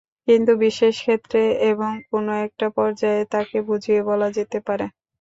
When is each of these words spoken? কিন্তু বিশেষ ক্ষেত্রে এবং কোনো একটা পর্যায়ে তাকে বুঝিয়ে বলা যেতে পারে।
কিন্তু 0.27 0.51
বিশেষ 0.63 0.95
ক্ষেত্রে 1.01 1.41
এবং 1.71 1.91
কোনো 2.09 2.31
একটা 2.45 2.67
পর্যায়ে 2.77 3.21
তাকে 3.33 3.57
বুঝিয়ে 3.67 4.01
বলা 4.09 4.27
যেতে 4.37 4.57
পারে। 4.67 4.85